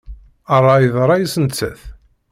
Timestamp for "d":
0.91-0.93